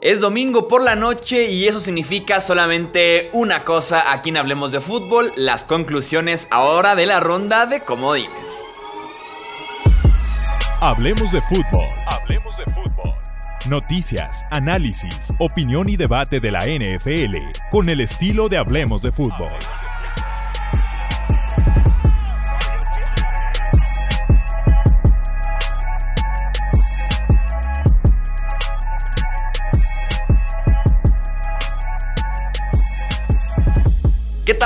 Es 0.00 0.18
domingo 0.18 0.66
por 0.66 0.82
la 0.82 0.96
noche 0.96 1.50
y 1.50 1.68
eso 1.68 1.78
significa 1.78 2.40
solamente 2.40 3.28
una 3.34 3.64
cosa 3.64 4.10
aquí 4.10 4.30
en 4.30 4.38
Hablemos 4.38 4.72
de 4.72 4.80
Fútbol, 4.80 5.30
las 5.36 5.62
conclusiones 5.62 6.48
ahora 6.50 6.94
de 6.94 7.04
la 7.04 7.20
ronda 7.20 7.66
de 7.66 7.80
comodines. 7.80 8.30
Hablemos 10.80 11.30
de 11.30 11.42
fútbol. 11.42 11.84
Hablemos 12.06 12.56
de 12.56 12.64
fútbol. 12.72 13.14
Noticias, 13.68 14.42
análisis, 14.50 15.34
opinión 15.38 15.90
y 15.90 15.98
debate 15.98 16.40
de 16.40 16.50
la 16.50 16.60
NFL 16.60 17.36
con 17.70 17.90
el 17.90 18.00
estilo 18.00 18.48
de 18.48 18.56
Hablemos 18.56 19.02
de 19.02 19.12
fútbol. 19.12 19.52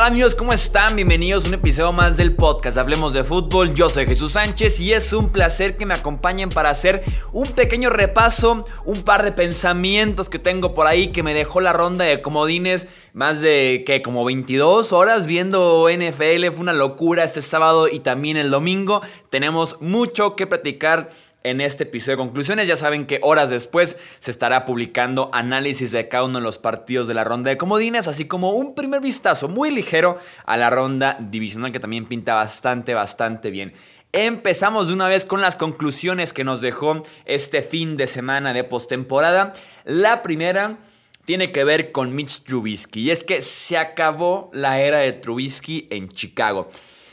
Amigos? 0.04 0.34
¿Cómo 0.34 0.52
están? 0.52 0.96
Bienvenidos 0.96 1.46
a 1.46 1.48
un 1.48 1.54
episodio 1.54 1.90
más 1.90 2.18
del 2.18 2.34
podcast 2.34 2.76
Hablemos 2.76 3.14
de 3.14 3.24
Fútbol. 3.24 3.72
Yo 3.72 3.88
soy 3.88 4.04
Jesús 4.04 4.32
Sánchez 4.32 4.78
y 4.80 4.92
es 4.92 5.14
un 5.14 5.30
placer 5.30 5.78
que 5.78 5.86
me 5.86 5.94
acompañen 5.94 6.50
para 6.50 6.68
hacer 6.68 7.02
un 7.32 7.46
pequeño 7.46 7.88
repaso, 7.88 8.66
un 8.84 9.00
par 9.00 9.22
de 9.22 9.32
pensamientos 9.32 10.28
que 10.28 10.38
tengo 10.38 10.74
por 10.74 10.86
ahí 10.86 11.06
que 11.06 11.22
me 11.22 11.32
dejó 11.32 11.62
la 11.62 11.72
ronda 11.72 12.04
de 12.04 12.20
comodines 12.20 12.86
más 13.14 13.40
de 13.40 13.82
que 13.86 14.02
como 14.02 14.26
22 14.26 14.92
horas 14.92 15.26
viendo 15.26 15.88
NFL. 15.88 16.48
Fue 16.48 16.60
una 16.60 16.74
locura 16.74 17.24
este 17.24 17.40
sábado 17.40 17.88
y 17.88 18.00
también 18.00 18.36
el 18.36 18.50
domingo. 18.50 19.00
Tenemos 19.30 19.80
mucho 19.80 20.36
que 20.36 20.46
platicar 20.46 21.08
en 21.44 21.60
este 21.60 21.84
episodio 21.84 22.16
de 22.16 22.24
conclusiones. 22.24 22.66
Ya 22.66 22.76
saben 22.76 23.06
que 23.06 23.20
horas 23.22 23.50
después 23.50 23.96
se 24.18 24.30
estará 24.30 24.64
publicando 24.64 25.30
análisis 25.32 25.92
de 25.92 26.08
cada 26.08 26.24
uno 26.24 26.38
de 26.38 26.44
los 26.44 26.58
partidos 26.58 27.06
de 27.06 27.14
la 27.14 27.22
ronda 27.22 27.50
de 27.50 27.56
comodines, 27.56 28.08
así 28.08 28.24
como 28.24 28.52
un 28.52 28.74
primer 28.74 29.00
vistazo 29.00 29.48
muy 29.48 29.70
ligero 29.70 30.18
a 30.44 30.56
la 30.56 30.70
ronda 30.70 31.16
divisional 31.20 31.70
que 31.70 31.80
también 31.80 32.06
pinta 32.06 32.34
bastante, 32.34 32.94
bastante 32.94 33.50
bien. 33.50 33.74
Empezamos 34.12 34.86
de 34.86 34.92
una 34.94 35.08
vez 35.08 35.24
con 35.24 35.40
las 35.40 35.56
conclusiones 35.56 36.32
que 36.32 36.44
nos 36.44 36.60
dejó 36.60 37.02
este 37.24 37.62
fin 37.62 37.96
de 37.96 38.06
semana 38.06 38.52
de 38.52 38.64
postemporada. 38.64 39.52
La 39.84 40.22
primera 40.22 40.78
tiene 41.24 41.50
que 41.50 41.64
ver 41.64 41.90
con 41.90 42.14
Mitch 42.14 42.44
Trubisky 42.44 43.00
y 43.00 43.10
es 43.10 43.24
que 43.24 43.42
se 43.42 43.76
acabó 43.76 44.50
la 44.52 44.80
era 44.80 44.98
de 44.98 45.12
Trubisky 45.12 45.88
en 45.90 46.08
Chicago. 46.08 46.68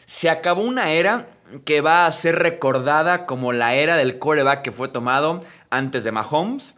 Se 0.06 0.30
acabó 0.30 0.62
una 0.62 0.92
era 0.92 1.30
que 1.66 1.82
va 1.82 2.06
a 2.06 2.12
ser 2.12 2.40
recordada 2.40 3.26
como 3.26 3.54
la 3.54 3.76
era 3.76 3.98
del 3.98 4.20
coreback 4.20 4.62
que 4.62 4.72
fue 4.72 4.88
tomado 4.88 5.44
antes 5.70 6.04
de 6.04 6.12
Mahomes, 6.12 6.76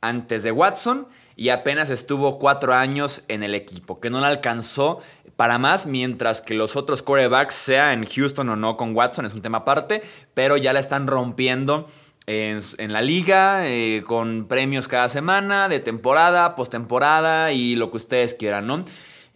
antes 0.00 0.42
de 0.42 0.52
Watson 0.52 1.08
y 1.36 1.48
apenas 1.48 1.90
estuvo 1.90 2.38
cuatro 2.38 2.74
años 2.74 3.24
en 3.28 3.42
el 3.42 3.54
equipo, 3.54 4.00
que 4.00 4.10
no 4.10 4.20
le 4.20 4.26
alcanzó 4.26 5.00
para 5.36 5.58
más, 5.58 5.84
mientras 5.86 6.40
que 6.40 6.54
los 6.54 6.76
otros 6.76 7.02
corebacks, 7.02 7.54
sea 7.54 7.92
en 7.92 8.06
Houston 8.06 8.48
o 8.50 8.56
no 8.56 8.76
con 8.76 8.94
Watson, 8.94 9.26
es 9.26 9.34
un 9.34 9.42
tema 9.42 9.58
aparte, 9.58 10.02
pero 10.32 10.56
ya 10.56 10.72
la 10.72 10.78
están 10.78 11.08
rompiendo 11.08 11.88
en, 12.26 12.92
la 12.92 13.02
liga, 13.02 13.68
eh, 13.68 14.02
con 14.06 14.46
premios 14.46 14.88
cada 14.88 15.08
semana, 15.08 15.68
de 15.68 15.80
temporada, 15.80 16.54
postemporada 16.54 17.52
y 17.52 17.74
lo 17.74 17.90
que 17.90 17.98
ustedes 17.98 18.34
quieran, 18.34 18.66
¿no? 18.66 18.84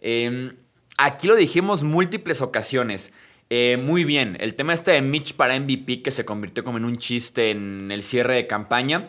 Em, 0.01 0.55
aquí 0.97 1.27
lo 1.27 1.35
dijimos 1.35 1.83
múltiples 1.83 2.41
ocasiones. 2.41 3.13
Eh, 3.51 3.77
muy 3.77 4.03
bien, 4.03 4.37
el 4.39 4.53
tema 4.53 4.73
este 4.73 4.91
de 4.91 5.01
Mitch 5.01 5.33
para 5.33 5.59
MVP 5.59 6.03
que 6.03 6.11
se 6.11 6.23
convirtió 6.23 6.63
como 6.63 6.77
en 6.77 6.85
un 6.85 6.97
chiste 6.97 7.49
en 7.49 7.89
el 7.91 8.03
cierre 8.03 8.35
de 8.35 8.47
campaña 8.47 9.05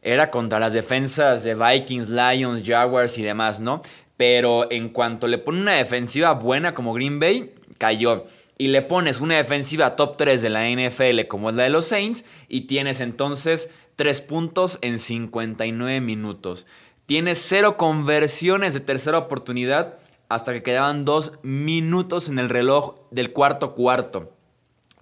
era 0.00 0.30
contra 0.30 0.60
las 0.60 0.72
defensas 0.72 1.42
de 1.42 1.56
Vikings, 1.56 2.08
Lions, 2.08 2.62
Jaguars 2.64 3.18
y 3.18 3.22
demás, 3.22 3.58
¿no? 3.58 3.82
Pero 4.16 4.70
en 4.70 4.90
cuanto 4.90 5.26
le 5.26 5.38
pone 5.38 5.60
una 5.60 5.74
defensiva 5.74 6.32
buena 6.34 6.72
como 6.72 6.94
Green 6.94 7.18
Bay, 7.18 7.52
cayó. 7.78 8.26
Y 8.56 8.68
le 8.68 8.82
pones 8.82 9.20
una 9.20 9.36
defensiva 9.36 9.96
top 9.96 10.16
3 10.18 10.42
de 10.42 10.50
la 10.50 10.68
NFL 10.68 11.26
como 11.28 11.50
es 11.50 11.56
la 11.56 11.64
de 11.64 11.70
los 11.70 11.86
Saints 11.86 12.24
y 12.48 12.62
tienes 12.62 13.00
entonces 13.00 13.70
3 13.96 14.22
puntos 14.22 14.78
en 14.82 14.98
59 14.98 16.00
minutos. 16.00 16.66
Tienes 17.06 17.38
0 17.38 17.76
conversiones 17.76 18.74
de 18.74 18.80
tercera 18.80 19.18
oportunidad 19.18 19.99
hasta 20.30 20.52
que 20.52 20.62
quedaban 20.62 21.04
dos 21.04 21.32
minutos 21.42 22.28
en 22.28 22.38
el 22.38 22.48
reloj 22.48 22.94
del 23.10 23.32
cuarto 23.32 23.74
cuarto. 23.74 24.32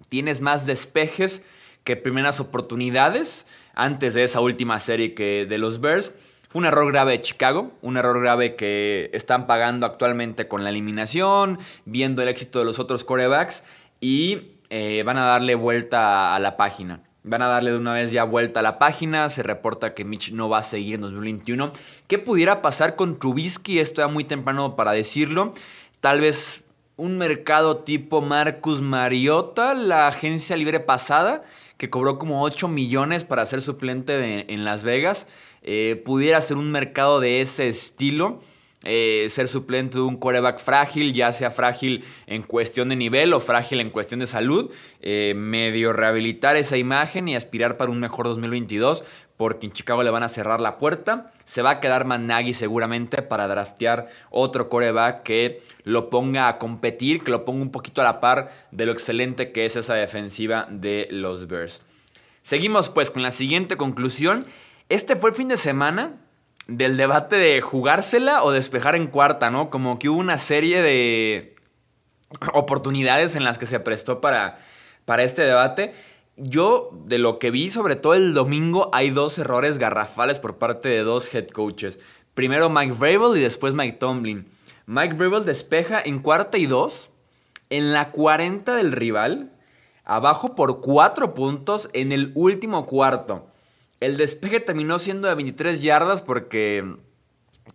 Tienes 0.09 0.41
más 0.41 0.67
despejes 0.67 1.45
que 1.85 1.97
primeras 1.97 2.41
oportunidades 2.41 3.47
antes 3.75 4.15
de 4.15 4.25
esa 4.25 4.41
última 4.41 4.79
serie 4.79 5.15
que 5.15 5.45
de 5.45 5.59
los 5.59 5.81
Bears. 5.81 6.15
Fue 6.49 6.61
un 6.61 6.65
error 6.65 6.91
grave 6.91 7.13
de 7.13 7.21
Chicago, 7.21 7.73
un 7.83 7.99
error 7.99 8.19
grave 8.21 8.57
que 8.57 9.11
están 9.13 9.47
pagando 9.47 9.85
actualmente 9.85 10.49
con 10.49 10.65
la 10.65 10.71
eliminación, 10.71 11.59
viendo 11.85 12.23
el 12.23 12.29
éxito 12.29 12.59
de 12.59 12.65
los 12.65 12.79
otros 12.79 13.05
corebacks 13.05 13.65
y 14.01 14.53
eh, 14.71 15.03
van 15.05 15.19
a 15.19 15.27
darle 15.27 15.55
vuelta 15.55 16.35
a 16.35 16.39
la 16.39 16.57
página. 16.57 17.03
Van 17.29 17.43
a 17.43 17.49
darle 17.49 17.73
de 17.73 17.77
una 17.77 17.93
vez 17.93 18.11
ya 18.11 18.25
vuelta 18.25 18.61
a 18.61 18.63
la 18.63 18.79
página. 18.79 19.29
Se 19.29 19.43
reporta 19.43 19.95
que 19.95 20.05
Mitch 20.05 20.33
no 20.33 20.49
va 20.49 20.59
a 20.59 20.63
seguir 20.63 20.95
en 20.95 21.03
2021. 21.03 21.73
¿Qué 22.07 22.19
pudiera 22.19 22.63
pasar 22.63 22.97
con 22.97 23.19
Trubisky? 23.19 23.79
Esto 23.79 24.01
era 24.01 24.09
muy 24.09 24.25
temprano 24.25 24.77
para 24.77 24.93
decirlo. 24.93 25.51
Tal 26.01 26.21
vez 26.21 26.65
un 26.97 27.19
mercado 27.19 27.79
tipo 27.79 28.21
Marcus 28.23 28.81
Mariota, 28.81 29.75
la 29.75 30.09
agencia 30.09 30.57
libre 30.57 30.81
pasada, 30.81 31.43
que 31.77 31.91
cobró 31.91 32.19
como 32.19 32.43
8 32.43 32.67
millones 32.67 33.25
para 33.25 33.47
ser 33.47 33.63
suplente 33.63 34.53
en 34.53 34.65
Las 34.65 34.83
Vegas. 34.83 35.27
Eh, 35.63 36.03
pudiera 36.05 36.41
ser 36.41 36.57
un 36.57 36.71
mercado 36.71 37.21
de 37.21 37.41
ese 37.41 37.69
estilo. 37.69 38.41
Eh, 38.85 39.27
ser 39.29 39.49
suplente 39.49 39.99
de 39.99 40.05
un 40.05 40.17
coreback 40.17 40.61
frágil, 40.61 41.13
ya 41.13 41.33
sea 41.33 41.51
frágil 41.51 42.05
en 42.29 42.43
cuestión 42.43 42.89
de 42.89 42.97
nivel 42.97 43.33
o 43.33 43.41
frágil 43.41 43.81
en 43.81 43.91
cuestión 43.91 44.21
de 44.21 44.29
salud, 44.29 44.71
eh, 45.01 45.35
medio 45.37 45.93
rehabilitar 45.93 46.57
esa 46.57 46.77
imagen 46.77 47.27
y 47.27 47.35
aspirar 47.35 47.77
para 47.77 47.91
un 47.91 47.99
mejor 47.99 48.27
2022, 48.27 49.03
porque 49.37 49.67
en 49.67 49.73
Chicago 49.73 50.05
le 50.05 50.11
van 50.11 50.23
a 50.23 50.29
cerrar 50.29 50.61
la 50.61 50.79
puerta. 50.79 51.33
Se 51.45 51.61
va 51.61 51.71
a 51.71 51.81
quedar 51.81 52.05
Managi 52.05 52.55
seguramente 52.55 53.21
para 53.21 53.49
draftear 53.49 54.07
otro 54.31 54.69
coreback 54.69 55.25
que 55.25 55.61
lo 55.83 56.09
ponga 56.09 56.47
a 56.47 56.59
competir, 56.59 57.25
que 57.25 57.33
lo 57.33 57.45
ponga 57.45 57.63
un 57.63 57.73
poquito 57.73 58.01
a 58.01 58.05
la 58.05 58.21
par 58.21 58.49
de 58.71 58.87
lo 58.87 58.93
excelente 58.93 59.51
que 59.51 59.65
es 59.65 59.75
esa 59.75 59.95
defensiva 59.95 60.69
de 60.71 61.09
los 61.11 61.49
Bears. 61.49 61.83
Seguimos 62.43 62.89
pues 62.89 63.11
con 63.11 63.23
la 63.23 63.33
siguiente 63.33 63.77
conclusión. 63.77 64.47
Este 64.89 65.17
fue 65.17 65.31
el 65.31 65.37
fin 65.37 65.49
de 65.49 65.57
semana 65.57 66.17
del 66.69 66.99
debate 66.99 67.37
de 67.37 67.61
jugársela 67.61 68.45
o 68.45 68.53
despejar 68.53 68.95
en 68.95 69.09
cuarta, 69.09 69.51
¿no? 69.51 69.71
Como 69.71 69.99
que 69.99 70.09
hubo 70.09 70.19
una 70.19 70.39
serie 70.39 70.83
de 70.83 71.57
oportunidades 72.53 73.35
en 73.37 73.45
las 73.45 73.59
que 73.59 73.67
se 73.67 73.81
prestó 73.81 74.21
para, 74.21 74.59
para 75.05 75.23
este 75.23 75.43
debate. 75.43 75.95
Yo, 76.37 76.91
de 77.07 77.19
lo 77.19 77.39
que 77.39 77.51
vi, 77.51 77.71
sobre 77.71 77.97
todo 77.97 78.15
el 78.15 78.35
domingo, 78.35 78.91
hay 78.93 79.11
dos 79.11 79.39
errores 79.39 79.79
garrafales 79.79 80.39
por 80.39 80.59
parte 80.59 80.89
de 80.89 81.01
dos 81.01 81.35
head 81.35 81.49
coaches. 81.49 81.99
Primero 82.35 82.71
Mike 82.71 82.93
Vrabel 82.93 83.37
y 83.37 83.41
después 83.41 83.75
Mike 83.75 83.97
Tomlin. 83.97 84.47
Mike 84.87 85.15
Vrabel 85.15 85.45
despeja 85.45 86.01
en 86.01 86.21
cuarta 86.21 86.59
y 86.59 86.67
dos, 86.67 87.11
en 87.71 87.93
la 87.93 88.13
40 88.13 88.77
del 88.77 88.93
rival, 88.93 89.51
abajo 90.05 90.55
por 90.55 90.81
cuatro 90.81 91.35
puntos 91.35 91.91
en 91.95 92.13
el 92.13 92.31
último 92.35 92.87
cuarto. 92.87 93.49
El 94.01 94.17
despeje 94.17 94.61
terminó 94.61 94.99
siendo 94.99 95.29
de 95.29 95.35
23 95.35 95.83
yardas 95.83 96.23
porque 96.23 96.85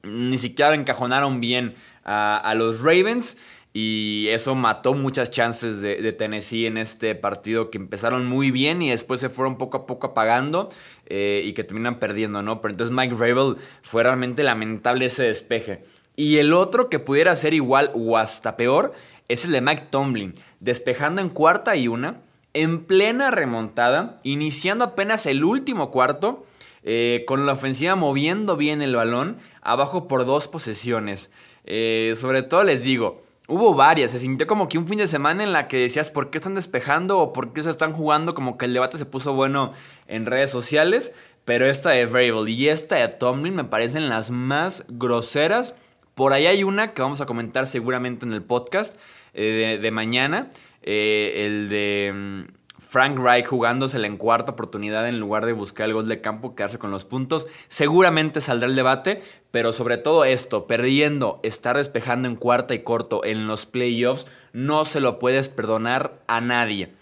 ni 0.03 0.38
siquiera 0.38 0.73
encajonaron 0.73 1.39
bien 1.39 1.75
a, 2.03 2.53
los 2.56 2.79
Ravens. 2.79 3.38
Y 3.75 4.28
eso 4.29 4.53
mató 4.53 4.94
muchas 4.94 5.31
chances 5.31 5.81
de, 5.81 6.11
Tennessee 6.13 6.67
en 6.67 6.78
este 6.78 7.16
partido 7.16 7.72
que 7.72 7.79
empezaron 7.79 8.28
muy 8.28 8.51
bien 8.51 8.84
y 8.84 8.91
después 8.91 9.19
se 9.19 9.29
fueron 9.29 9.57
poco 9.57 9.78
a 9.78 9.88
poco 9.88 10.07
apagando 10.07 10.69
eh, 11.07 11.41
y 11.44 11.53
que 11.53 11.63
terminan 11.63 11.97
perdiendo, 11.97 12.43
¿no? 12.43 12.61
Pero 12.61 12.72
entonces 12.72 12.96
Mike 12.96 13.16
Vrabel 13.16 13.55
fue 13.81 14.03
realmente 14.03 14.43
lamentable 14.43 15.05
ese 15.05 15.23
despeje. 15.23 15.84
Y 16.16 16.37
el 16.37 16.53
otro 16.53 16.87
que 16.87 16.99
pudiera 16.99 17.35
ser 17.35 17.55
igual 17.55 17.90
o 17.96 18.17
hasta 18.17 18.58
peor 18.58 18.93
es 19.28 19.46
el 19.46 19.52
de 19.52 19.61
Mike 19.61 19.87
Tomlin, 19.90 20.34
despejando 20.59 21.22
en 21.22 21.29
cuarta 21.29 21.76
y 21.76 21.87
una 21.87 22.22
en 22.53 22.85
plena 22.85 23.32
remontada, 23.32 24.20
iniciando 24.23 24.85
apenas 24.85 25.26
el 25.26 25.44
último 25.44 25.91
cuarto, 25.91 26.46
eh, 26.84 27.23
con 27.28 27.46
la 27.46 27.53
ofensiva 27.53 27.96
moviendo 27.96 28.58
bien 28.58 28.82
el 28.82 28.96
balón, 28.96 29.38
abajo 29.61 30.08
por 30.08 30.26
dos 30.26 30.47
posesiones. 30.47 31.32
Eh, 31.66 32.16
sobre 32.20 32.44
todo 32.44 32.64
les 32.64 32.84
digo, 32.84 33.23
hubo 33.47 33.73
varias, 33.73 34.11
se 34.11 34.20
sintió 34.20 34.47
como 34.47 34.67
que 34.67 34.78
un 34.78 34.88
fin 34.88 34.97
de 34.97 35.08
semana 35.08 35.44
en 35.44 35.53
la 35.53 35.67
que 35.67 35.78
decías 35.78 36.11
por 36.11 36.29
qué 36.29 36.38
están 36.38 36.55
despejando 36.55 37.20
o 37.20 37.34
por 37.34 37.53
qué 37.53 37.61
se 37.61 37.70
están 37.70 37.94
jugando, 37.94 38.34
como 38.34 38.58
que 38.58 38.66
el 38.66 38.73
debate 38.73 38.97
se 38.97 39.05
puso 39.05 39.34
bueno 39.34 39.72
en 40.08 40.26
redes 40.26 40.52
sociales, 40.52 41.14
pero 41.46 41.66
esta 41.66 41.91
de 41.91 42.05
Variable 42.05 42.52
y 42.52 42.70
esta 42.70 42.97
de 42.97 43.08
Tomlin 43.08 43.55
me 43.55 43.64
parecen 43.64 44.09
las 44.09 44.29
más 44.29 44.84
groseras. 44.88 45.73
Por 46.16 46.34
ahí 46.34 46.46
hay 46.46 46.64
una 46.64 46.94
que 46.94 47.02
vamos 47.02 47.22
a 47.22 47.26
comentar 47.26 47.66
seguramente 47.66 48.26
en 48.26 48.34
el 48.34 48.44
podcast 48.44 48.96
eh, 49.34 49.79
de 49.82 49.91
mañana. 49.91 50.50
Eh, 50.84 51.46
el 51.46 51.70
de 51.70 52.12
mm, 52.14 52.64
Frank 52.94 53.18
Reich 53.18 53.47
jugándosela 53.47 54.06
en 54.06 54.18
cuarta 54.18 54.52
oportunidad 54.52 55.09
en 55.09 55.20
lugar 55.20 55.47
de 55.47 55.53
buscar 55.53 55.88
el 55.88 55.96
gol 55.96 56.08
de 56.08 56.22
campo, 56.22 56.53
quedarse 56.53 56.78
con 56.78 56.91
los 56.91 57.06
puntos. 57.06 57.47
Seguramente 57.68 58.40
saldrá 58.40 58.68
el 58.70 58.76
debate, 58.76 59.24
pero 59.50 59.74
sobre 59.74 59.97
todo 59.97 60.26
esto, 60.26 60.68
perdiendo, 60.68 61.40
estar 61.41 61.76
despejando 61.78 62.28
en 62.28 62.35
cuarta 62.35 62.76
y 62.76 62.84
corto 62.84 63.26
en 63.26 63.47
los 63.47 63.66
playoffs, 63.66 64.28
no 64.52 64.85
se 64.85 65.00
lo 65.00 65.18
puedes 65.18 65.50
perdonar 65.50 66.22
a 66.28 66.40
nadie. 66.40 66.94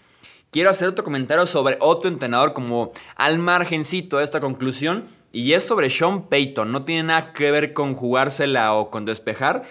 Quiero 0.50 0.70
hacer 0.70 0.88
otro 0.88 1.04
comentario 1.04 1.44
sobre 1.44 1.76
otro 1.80 2.08
entrenador 2.10 2.54
como 2.54 2.92
al 3.16 3.38
margencito 3.38 4.16
de 4.16 4.24
esta 4.24 4.40
conclusión 4.40 5.04
y 5.30 5.52
es 5.52 5.62
sobre 5.62 5.90
Sean 5.90 6.28
Payton. 6.28 6.72
No 6.72 6.84
tiene 6.84 7.02
nada 7.02 7.34
que 7.34 7.50
ver 7.50 7.74
con 7.74 7.94
jugársela 7.94 8.72
o 8.72 8.90
con 8.90 9.04
despejar, 9.04 9.64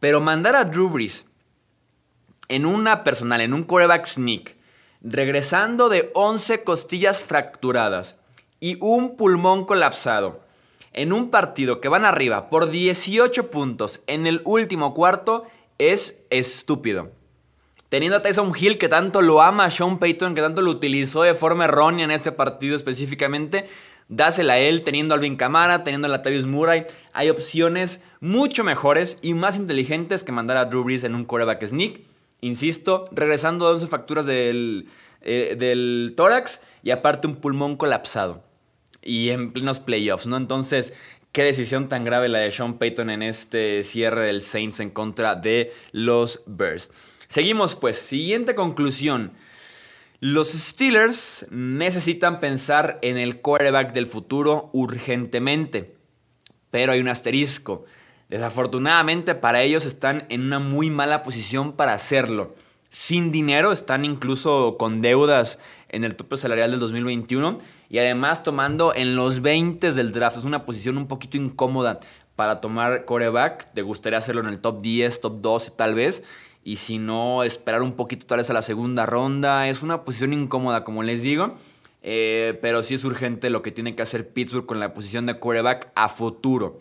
pero 0.00 0.20
mandar 0.20 0.54
a 0.54 0.64
Drew 0.64 0.90
Brees 0.90 1.26
en 2.48 2.66
una 2.66 3.04
personal, 3.04 3.40
en 3.40 3.54
un 3.54 3.64
quarterback 3.64 4.06
sneak, 4.06 4.56
regresando 5.00 5.88
de 5.88 6.10
11 6.14 6.64
costillas 6.64 7.20
fracturadas 7.22 8.16
y 8.60 8.76
un 8.80 9.16
pulmón 9.16 9.64
colapsado, 9.64 10.40
en 10.92 11.12
un 11.12 11.30
partido 11.30 11.80
que 11.80 11.88
van 11.88 12.04
arriba 12.04 12.50
por 12.50 12.70
18 12.70 13.50
puntos 13.50 14.00
en 14.06 14.26
el 14.26 14.42
último 14.44 14.94
cuarto, 14.94 15.46
es 15.78 16.16
estúpido. 16.30 17.10
Teniendo 17.88 18.16
a 18.16 18.22
Tyson 18.22 18.52
Hill 18.58 18.78
que 18.78 18.88
tanto 18.88 19.20
lo 19.20 19.42
ama 19.42 19.64
a 19.64 19.70
Sean 19.70 19.98
Payton, 19.98 20.34
que 20.34 20.40
tanto 20.40 20.62
lo 20.62 20.70
utilizó 20.70 21.22
de 21.22 21.34
forma 21.34 21.64
errónea 21.64 22.04
en 22.04 22.10
este 22.10 22.32
partido 22.32 22.76
específicamente, 22.76 23.68
dásela 24.08 24.54
a 24.54 24.58
él, 24.58 24.82
teniendo 24.82 25.12
a 25.12 25.16
Alvin 25.16 25.36
Kamara, 25.36 25.84
teniendo 25.84 26.06
a 26.06 26.10
Latavius 26.10 26.46
Murray. 26.46 26.84
Hay 27.12 27.28
opciones 27.30 28.00
mucho 28.20 28.64
mejores 28.64 29.18
y 29.22 29.34
más 29.34 29.56
inteligentes 29.56 30.22
que 30.22 30.32
mandar 30.32 30.56
a 30.56 30.66
Drew 30.66 30.84
Brees 30.84 31.04
en 31.04 31.14
un 31.14 31.24
quarterback 31.24 31.66
sneak. 31.66 32.00
Insisto, 32.42 33.08
regresando 33.12 33.66
a 33.66 33.70
11 33.70 33.86
facturas 33.86 34.26
del, 34.26 34.88
eh, 35.22 35.54
del 35.58 36.14
tórax 36.16 36.60
y 36.82 36.90
aparte 36.90 37.28
un 37.28 37.36
pulmón 37.36 37.76
colapsado. 37.76 38.42
Y 39.00 39.30
en 39.30 39.52
plenos 39.52 39.78
playoffs, 39.78 40.26
¿no? 40.26 40.36
Entonces, 40.36 40.92
qué 41.30 41.44
decisión 41.44 41.88
tan 41.88 42.04
grave 42.04 42.28
la 42.28 42.40
de 42.40 42.50
Sean 42.50 42.78
Payton 42.78 43.10
en 43.10 43.22
este 43.22 43.84
cierre 43.84 44.26
del 44.26 44.42
Saints 44.42 44.80
en 44.80 44.90
contra 44.90 45.36
de 45.36 45.72
los 45.92 46.42
Bears. 46.46 46.90
Seguimos 47.28 47.76
pues, 47.76 47.96
siguiente 47.96 48.56
conclusión. 48.56 49.32
Los 50.18 50.50
Steelers 50.50 51.46
necesitan 51.50 52.40
pensar 52.40 52.98
en 53.02 53.18
el 53.18 53.40
quarterback 53.40 53.92
del 53.92 54.06
futuro 54.08 54.68
urgentemente, 54.72 55.94
pero 56.72 56.90
hay 56.90 57.00
un 57.00 57.08
asterisco. 57.08 57.84
Desafortunadamente 58.32 59.34
para 59.34 59.60
ellos 59.60 59.84
están 59.84 60.24
en 60.30 60.40
una 60.40 60.58
muy 60.58 60.88
mala 60.88 61.22
posición 61.22 61.74
para 61.74 61.92
hacerlo. 61.92 62.54
Sin 62.88 63.30
dinero, 63.30 63.72
están 63.72 64.06
incluso 64.06 64.76
con 64.78 65.02
deudas 65.02 65.58
en 65.90 66.02
el 66.02 66.16
tope 66.16 66.38
salarial 66.38 66.70
del 66.70 66.80
2021 66.80 67.58
y 67.90 67.98
además 67.98 68.42
tomando 68.42 68.94
en 68.94 69.16
los 69.16 69.42
20 69.42 69.92
del 69.92 70.12
draft. 70.12 70.38
Es 70.38 70.44
una 70.44 70.64
posición 70.64 70.96
un 70.96 71.08
poquito 71.08 71.36
incómoda 71.36 72.00
para 72.34 72.62
tomar 72.62 73.04
coreback. 73.04 73.74
Te 73.74 73.82
gustaría 73.82 74.18
hacerlo 74.18 74.40
en 74.40 74.48
el 74.48 74.60
top 74.60 74.80
10, 74.80 75.20
top 75.20 75.42
12 75.42 75.72
tal 75.72 75.94
vez. 75.94 76.22
Y 76.64 76.76
si 76.76 76.96
no, 76.96 77.42
esperar 77.42 77.82
un 77.82 77.92
poquito 77.92 78.24
tal 78.24 78.38
vez 78.38 78.48
a 78.48 78.54
la 78.54 78.62
segunda 78.62 79.04
ronda. 79.04 79.68
Es 79.68 79.82
una 79.82 80.04
posición 80.04 80.32
incómoda, 80.32 80.84
como 80.84 81.02
les 81.02 81.20
digo. 81.20 81.58
Eh, 82.02 82.58
pero 82.62 82.82
sí 82.82 82.94
es 82.94 83.04
urgente 83.04 83.50
lo 83.50 83.60
que 83.60 83.72
tiene 83.72 83.94
que 83.94 84.00
hacer 84.00 84.30
Pittsburgh 84.30 84.64
con 84.64 84.80
la 84.80 84.94
posición 84.94 85.26
de 85.26 85.38
coreback 85.38 85.90
a 85.94 86.08
futuro 86.08 86.80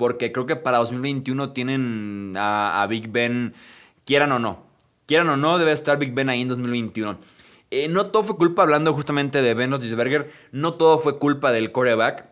porque 0.00 0.32
creo 0.32 0.46
que 0.46 0.56
para 0.56 0.78
2021 0.78 1.52
tienen 1.52 2.32
a, 2.34 2.86
Big 2.88 3.12
Ben, 3.12 3.52
quieran 4.06 4.32
o 4.32 4.38
no. 4.38 4.64
Quieran 5.04 5.28
o 5.28 5.36
no, 5.36 5.58
debe 5.58 5.72
estar 5.72 5.98
Big 5.98 6.14
Ben 6.14 6.30
ahí 6.30 6.40
en 6.40 6.48
2021. 6.48 7.18
Eh, 7.70 7.86
no 7.88 8.06
todo 8.06 8.22
fue 8.22 8.38
culpa, 8.38 8.62
hablando 8.62 8.94
justamente 8.94 9.42
de 9.42 9.52
Ben 9.52 9.70
Roethlisberger, 9.70 10.32
no 10.52 10.72
todo 10.72 10.98
fue 10.98 11.18
culpa 11.18 11.52
del 11.52 11.70
coreback. 11.70 12.24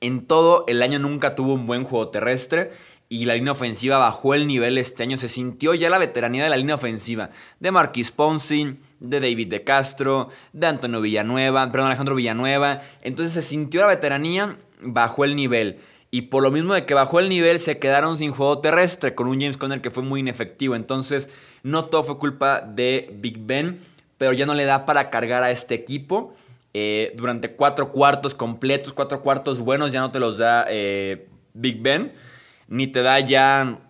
En 0.00 0.20
todo 0.22 0.64
el 0.66 0.82
año 0.82 0.98
nunca 0.98 1.36
tuvo 1.36 1.54
un 1.54 1.68
buen 1.68 1.84
juego 1.84 2.08
terrestre 2.08 2.72
y 3.08 3.24
la 3.24 3.34
línea 3.34 3.52
ofensiva 3.52 3.98
bajó 3.98 4.34
el 4.34 4.48
nivel 4.48 4.76
este 4.76 5.04
año. 5.04 5.16
Se 5.16 5.28
sintió 5.28 5.74
ya 5.74 5.90
la 5.90 5.98
veteranía 5.98 6.42
de 6.42 6.50
la 6.50 6.56
línea 6.56 6.74
ofensiva 6.74 7.30
de 7.60 7.70
Marquis 7.70 8.10
Ponzi, 8.10 8.78
de 8.98 9.20
David 9.20 9.46
de 9.46 9.62
Castro, 9.62 10.28
de 10.52 10.66
Antonio 10.66 11.00
Villanueva, 11.00 11.70
perdón, 11.70 11.86
Alejandro 11.86 12.16
Villanueva. 12.16 12.80
Entonces 13.02 13.32
se 13.32 13.42
sintió 13.42 13.82
la 13.82 13.86
veteranía, 13.86 14.58
bajó 14.80 15.24
el 15.24 15.36
nivel. 15.36 15.78
Y 16.14 16.22
por 16.22 16.44
lo 16.44 16.52
mismo 16.52 16.74
de 16.74 16.86
que 16.86 16.94
bajó 16.94 17.18
el 17.18 17.28
nivel, 17.28 17.58
se 17.58 17.80
quedaron 17.80 18.16
sin 18.16 18.30
juego 18.30 18.60
terrestre 18.60 19.16
con 19.16 19.26
un 19.26 19.40
James 19.40 19.56
Conner 19.56 19.80
que 19.80 19.90
fue 19.90 20.04
muy 20.04 20.20
inefectivo. 20.20 20.76
Entonces, 20.76 21.28
no 21.64 21.86
todo 21.86 22.04
fue 22.04 22.18
culpa 22.18 22.60
de 22.60 23.12
Big 23.16 23.38
Ben, 23.40 23.80
pero 24.16 24.32
ya 24.32 24.46
no 24.46 24.54
le 24.54 24.64
da 24.64 24.86
para 24.86 25.10
cargar 25.10 25.42
a 25.42 25.50
este 25.50 25.74
equipo. 25.74 26.32
Eh, 26.72 27.12
durante 27.16 27.50
cuatro 27.50 27.90
cuartos 27.90 28.32
completos, 28.32 28.92
cuatro 28.92 29.22
cuartos 29.22 29.58
buenos, 29.58 29.90
ya 29.90 30.02
no 30.02 30.12
te 30.12 30.20
los 30.20 30.38
da 30.38 30.66
eh, 30.68 31.26
Big 31.52 31.82
Ben. 31.82 32.12
Ni 32.68 32.86
te 32.86 33.02
da 33.02 33.18
ya 33.18 33.80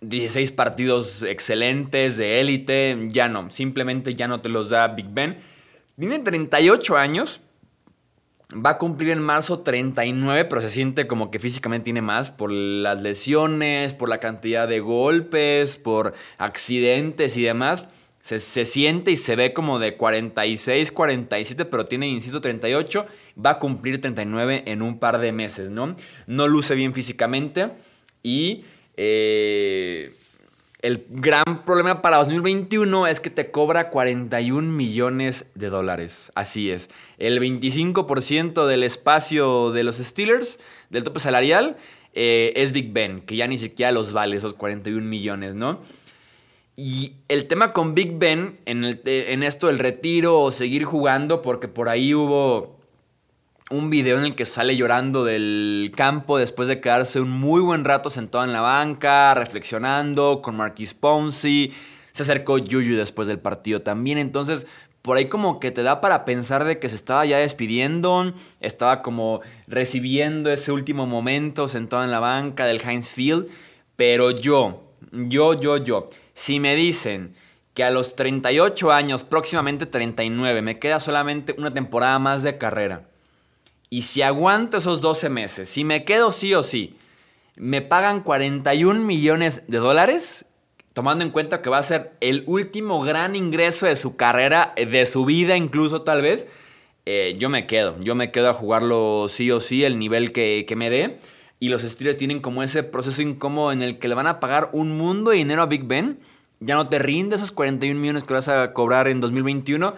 16 0.00 0.52
partidos 0.52 1.22
excelentes 1.24 2.16
de 2.16 2.40
élite. 2.40 2.96
Ya 3.08 3.28
no, 3.28 3.50
simplemente 3.50 4.14
ya 4.14 4.28
no 4.28 4.40
te 4.40 4.48
los 4.48 4.70
da 4.70 4.88
Big 4.88 5.10
Ben. 5.10 5.36
Tiene 5.98 6.20
38 6.20 6.96
años 6.96 7.42
Va 8.52 8.70
a 8.70 8.78
cumplir 8.78 9.10
en 9.10 9.20
marzo 9.20 9.60
39, 9.60 10.44
pero 10.46 10.60
se 10.60 10.70
siente 10.70 11.06
como 11.06 11.30
que 11.30 11.38
físicamente 11.38 11.84
tiene 11.84 12.02
más 12.02 12.32
por 12.32 12.50
las 12.50 13.00
lesiones, 13.00 13.94
por 13.94 14.08
la 14.08 14.18
cantidad 14.18 14.66
de 14.66 14.80
golpes, 14.80 15.76
por 15.76 16.14
accidentes 16.36 17.36
y 17.36 17.42
demás. 17.42 17.88
Se, 18.20 18.38
siente 18.38 19.12
y 19.12 19.16
se 19.16 19.36
ve 19.36 19.52
como 19.52 19.78
de 19.78 19.96
46, 19.96 20.92
47, 20.92 21.64
pero 21.64 21.84
tiene, 21.84 22.08
insisto, 22.08 22.40
38. 22.40 23.06
Va 23.44 23.50
a 23.50 23.58
cumplir 23.58 24.00
39 24.00 24.64
en 24.66 24.82
un 24.82 24.98
par 24.98 25.20
de 25.20 25.32
meses, 25.32 25.70
¿no? 25.70 25.94
No 26.26 26.48
luce 26.48 26.74
bien 26.74 26.92
físicamente 26.92 27.70
y... 28.22 28.64
Eh, 28.96 30.12
el 30.82 31.06
gran 31.08 31.64
problema 31.64 32.00
para 32.02 32.16
2021 32.18 33.06
es 33.06 33.20
que 33.20 33.30
te 33.30 33.50
cobra 33.50 33.90
41 33.90 34.70
millones 34.70 35.46
de 35.54 35.68
dólares. 35.68 36.32
Así 36.34 36.70
es. 36.70 36.88
El 37.18 37.40
25% 37.40 38.66
del 38.66 38.82
espacio 38.82 39.72
de 39.72 39.84
los 39.84 39.96
Steelers, 39.96 40.58
del 40.88 41.04
tope 41.04 41.20
salarial, 41.20 41.76
eh, 42.14 42.52
es 42.56 42.72
Big 42.72 42.92
Ben, 42.92 43.20
que 43.20 43.36
ya 43.36 43.46
ni 43.46 43.58
siquiera 43.58 43.92
los 43.92 44.12
vale 44.12 44.36
esos 44.36 44.54
41 44.54 45.04
millones, 45.06 45.54
¿no? 45.54 45.80
Y 46.76 47.12
el 47.28 47.46
tema 47.46 47.74
con 47.74 47.94
Big 47.94 48.18
Ben 48.18 48.58
en, 48.64 49.00
en 49.04 49.42
esto 49.42 49.66
del 49.66 49.78
retiro 49.78 50.40
o 50.40 50.50
seguir 50.50 50.84
jugando, 50.84 51.42
porque 51.42 51.68
por 51.68 51.90
ahí 51.90 52.14
hubo 52.14 52.79
un 53.70 53.88
video 53.88 54.18
en 54.18 54.24
el 54.24 54.34
que 54.34 54.44
sale 54.44 54.76
llorando 54.76 55.24
del 55.24 55.92
campo 55.96 56.38
después 56.38 56.68
de 56.68 56.80
quedarse 56.80 57.20
un 57.20 57.30
muy 57.30 57.60
buen 57.60 57.84
rato 57.84 58.10
sentado 58.10 58.44
en 58.44 58.52
la 58.52 58.60
banca, 58.60 59.32
reflexionando 59.34 60.42
con 60.42 60.56
Marquis 60.56 60.92
Ponzi. 60.92 61.72
Se 62.12 62.24
acercó 62.24 62.58
Juju 62.58 62.96
después 62.96 63.28
del 63.28 63.38
partido 63.38 63.80
también. 63.82 64.18
Entonces, 64.18 64.66
por 65.02 65.16
ahí 65.16 65.28
como 65.28 65.60
que 65.60 65.70
te 65.70 65.84
da 65.84 66.00
para 66.00 66.24
pensar 66.24 66.64
de 66.64 66.80
que 66.80 66.88
se 66.88 66.96
estaba 66.96 67.24
ya 67.24 67.38
despidiendo, 67.38 68.34
estaba 68.60 69.02
como 69.02 69.40
recibiendo 69.68 70.50
ese 70.50 70.72
último 70.72 71.06
momento 71.06 71.68
sentado 71.68 72.02
en 72.02 72.10
la 72.10 72.20
banca 72.20 72.66
del 72.66 72.82
Heinz 72.82 73.12
Field. 73.12 73.46
Pero 73.94 74.32
yo, 74.32 74.82
yo, 75.12 75.54
yo, 75.54 75.76
yo, 75.76 76.06
si 76.34 76.58
me 76.58 76.74
dicen 76.74 77.34
que 77.72 77.84
a 77.84 77.90
los 77.90 78.16
38 78.16 78.90
años, 78.90 79.22
próximamente 79.22 79.86
39, 79.86 80.60
me 80.60 80.80
queda 80.80 80.98
solamente 80.98 81.54
una 81.56 81.72
temporada 81.72 82.18
más 82.18 82.42
de 82.42 82.58
carrera 82.58 83.09
y 83.90 84.02
si 84.02 84.22
aguanto 84.22 84.78
esos 84.78 85.00
12 85.00 85.28
meses, 85.28 85.68
si 85.68 85.84
me 85.84 86.04
quedo 86.04 86.30
sí 86.30 86.54
o 86.54 86.62
sí, 86.62 86.96
me 87.56 87.82
pagan 87.82 88.22
41 88.22 89.00
millones 89.00 89.64
de 89.66 89.78
dólares, 89.78 90.46
tomando 90.94 91.24
en 91.24 91.30
cuenta 91.30 91.60
que 91.60 91.70
va 91.70 91.78
a 91.78 91.82
ser 91.82 92.12
el 92.20 92.44
último 92.46 93.02
gran 93.02 93.36
ingreso 93.36 93.86
de 93.86 93.96
su 93.96 94.16
carrera, 94.16 94.72
de 94.76 95.04
su 95.06 95.24
vida 95.24 95.56
incluso 95.56 96.02
tal 96.02 96.22
vez, 96.22 96.46
eh, 97.06 97.34
yo 97.38 97.48
me 97.48 97.66
quedo. 97.66 97.96
Yo 98.00 98.14
me 98.14 98.30
quedo 98.30 98.50
a 98.50 98.54
jugarlo 98.54 99.26
sí 99.28 99.50
o 99.50 99.58
sí, 99.58 99.84
el 99.84 99.98
nivel 99.98 100.32
que, 100.32 100.64
que 100.68 100.76
me 100.76 100.90
dé. 100.90 101.18
Y 101.58 101.68
los 101.68 101.82
Steelers 101.82 102.16
tienen 102.16 102.38
como 102.38 102.62
ese 102.62 102.82
proceso 102.82 103.20
incómodo 103.20 103.72
en 103.72 103.82
el 103.82 103.98
que 103.98 104.08
le 104.08 104.14
van 104.14 104.26
a 104.26 104.40
pagar 104.40 104.70
un 104.72 104.96
mundo 104.96 105.30
de 105.30 105.38
dinero 105.38 105.62
a 105.62 105.66
Big 105.66 105.84
Ben. 105.84 106.18
Ya 106.60 106.74
no 106.74 106.88
te 106.88 106.98
rinde 106.98 107.36
esos 107.36 107.52
41 107.52 107.98
millones 107.98 108.24
que 108.24 108.34
vas 108.34 108.48
a 108.48 108.72
cobrar 108.72 109.08
en 109.08 109.20
2021 109.20 109.94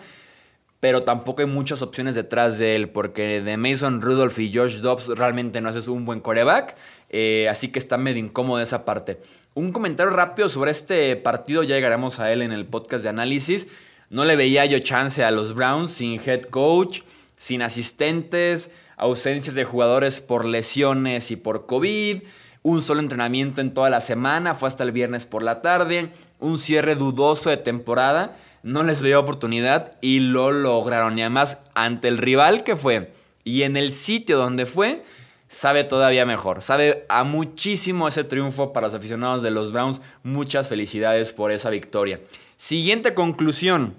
pero 0.83 1.05
tampoco 1.05 1.43
hay 1.43 1.47
muchas 1.47 1.81
opciones 1.81 2.17
detrás 2.17 2.59
de 2.59 2.75
él, 2.75 2.89
porque 2.89 3.41
de 3.41 3.57
Mason 3.57 4.03
Rudolph 4.03 4.37
y 4.41 4.53
Josh 4.53 4.79
Dobbs 4.79 5.17
realmente 5.17 5.61
no 5.61 5.69
haces 5.69 5.87
un 5.87 6.05
buen 6.05 6.19
coreback, 6.19 6.75
eh, 7.09 7.47
así 7.49 7.69
que 7.69 7.79
está 7.79 7.99
medio 7.99 8.19
incómodo 8.19 8.61
esa 8.61 8.85
parte. 8.85 9.21
Un 9.55 9.71
comentario 9.71 10.13
rápido 10.13 10.49
sobre 10.49 10.73
este 10.73 11.15
partido, 11.15 11.63
ya 11.63 11.77
llegaremos 11.77 12.19
a 12.19 12.33
él 12.33 12.43
en 12.43 12.51
el 12.51 12.67
podcast 12.67 13.05
de 13.05 13.11
análisis. 13.11 13.69
No 14.11 14.25
le 14.25 14.35
veía 14.35 14.67
yo 14.67 14.81
chance 14.81 15.23
a 15.23 15.31
los 15.31 15.55
Browns 15.55 15.93
sin 15.93 16.21
head 16.21 16.47
coach, 16.47 17.03
sin 17.37 17.63
asistentes, 17.63 18.73
ausencias 18.97 19.55
de 19.55 19.63
jugadores 19.63 20.21
por 20.21 20.45
lesiones 20.45 21.31
y 21.31 21.37
por 21.37 21.67
COVID, 21.67 22.23
un 22.63 22.83
solo 22.83 22.99
entrenamiento 22.99 23.61
en 23.61 23.73
toda 23.73 23.89
la 23.89 24.01
semana, 24.01 24.55
fue 24.55 24.67
hasta 24.67 24.83
el 24.83 24.91
viernes 24.91 25.27
por 25.27 25.45
la 25.45 25.63
tarde, 25.63 26.11
un 26.41 26.59
cierre 26.59 26.97
dudoso 26.97 27.51
de 27.51 27.57
temporada 27.57 28.35
no 28.63 28.83
les 28.83 29.03
dio 29.03 29.19
oportunidad 29.19 29.93
y 30.01 30.21
lo 30.21 30.53
lograron. 30.53 31.19
Y 31.19 31.23
además, 31.23 31.59
ante 31.75 32.09
el 32.09 32.19
rival 32.19 32.65
que 32.65 32.77
fue 32.77 33.13
y 33.45 33.63
en 33.63 33.77
el 33.77 33.93
sitio 33.93 34.39
donde 34.39 34.67
fue, 34.67 35.03
sabe 35.49 35.85
todavía 35.85 36.25
mejor. 36.25 36.63
Sabe 36.63 37.05
a 37.09 37.25
muchísimo 37.25 38.09
ese 38.09 38.25
triunfo 38.25 38.73
para 38.73 38.87
los 38.87 38.95
aficionados 38.95 39.43
de 39.43 39.51
los 39.51 39.73
Browns. 39.73 40.01
Muchas 40.23 40.69
felicidades 40.69 41.33
por 41.33 41.53
esa 41.53 41.71
victoria. 41.71 42.21
Siguiente 42.57 43.15
conclusión. 43.15 43.95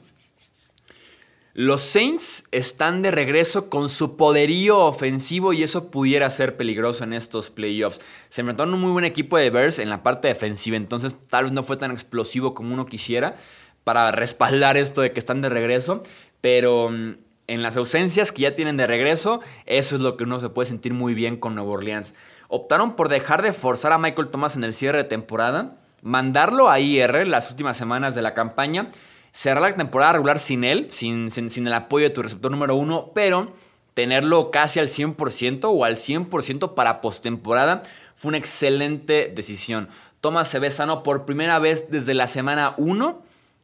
Los 1.55 1.81
Saints 1.81 2.45
están 2.51 3.03
de 3.03 3.11
regreso 3.11 3.69
con 3.69 3.87
su 3.87 4.17
poderío 4.17 4.79
ofensivo 4.79 5.53
y 5.53 5.61
eso 5.61 5.91
pudiera 5.91 6.27
ser 6.31 6.57
peligroso 6.57 7.03
en 7.03 7.13
estos 7.13 7.51
playoffs. 7.51 8.01
Se 8.29 8.41
enfrentaron 8.41 8.73
a 8.73 8.77
un 8.77 8.81
muy 8.81 8.91
buen 8.91 9.05
equipo 9.05 9.37
de 9.37 9.51
Bears 9.51 9.77
en 9.77 9.91
la 9.91 10.01
parte 10.01 10.29
defensiva, 10.29 10.77
entonces 10.77 11.15
tal 11.29 11.43
vez 11.43 11.53
no 11.53 11.61
fue 11.61 11.77
tan 11.77 11.91
explosivo 11.91 12.55
como 12.55 12.73
uno 12.73 12.87
quisiera 12.87 13.37
para 13.83 14.11
respaldar 14.11 14.77
esto 14.77 15.01
de 15.01 15.11
que 15.11 15.19
están 15.19 15.41
de 15.41 15.49
regreso, 15.49 16.03
pero 16.41 16.89
mm, 16.89 17.15
en 17.47 17.61
las 17.61 17.77
ausencias 17.77 18.31
que 18.31 18.43
ya 18.43 18.55
tienen 18.55 18.77
de 18.77 18.87
regreso, 18.87 19.41
eso 19.65 19.95
es 19.95 20.01
lo 20.01 20.17
que 20.17 20.23
uno 20.23 20.39
se 20.39 20.49
puede 20.49 20.69
sentir 20.69 20.93
muy 20.93 21.13
bien 21.13 21.37
con 21.37 21.55
Nueva 21.55 21.71
Orleans. 21.71 22.13
Optaron 22.47 22.95
por 22.95 23.09
dejar 23.09 23.41
de 23.41 23.53
forzar 23.53 23.93
a 23.93 23.97
Michael 23.97 24.29
Thomas 24.29 24.55
en 24.55 24.63
el 24.63 24.73
cierre 24.73 24.99
de 24.99 25.03
temporada, 25.05 25.77
mandarlo 26.01 26.69
a 26.69 26.79
IR 26.79 27.27
las 27.27 27.49
últimas 27.49 27.77
semanas 27.77 28.15
de 28.15 28.21
la 28.21 28.33
campaña 28.33 28.89
cerrar 29.33 29.71
la 29.71 29.75
temporada 29.75 30.13
regular 30.13 30.39
sin 30.39 30.63
él, 30.63 30.87
sin, 30.91 31.29
sin, 31.31 31.67
el 31.67 31.73
apoyo 31.73 32.05
de 32.05 32.11
tu 32.11 32.21
receptor 32.21 32.51
número 32.51 32.75
uno, 32.75 33.11
pero 33.13 33.51
tenerlo 33.93 34.51
casi 34.51 34.79
al 34.79 34.87
100% 34.87 35.65
o 35.65 35.83
al 35.83 35.97
100% 35.97 36.75
para 36.75 37.01
postemporada 37.01 37.81
fue 38.15 38.29
una 38.29 38.37
excelente 38.37 39.31
decisión. 39.35 39.89
Thomas 40.21 40.47
se 40.47 40.59
ve 40.59 40.71
sano 40.71 41.03
por 41.03 41.25
primera 41.25 41.59
vez 41.59 41.89
desde 41.89 42.13
la 42.13 42.27
semana 42.27 42.75
1, 42.77 43.21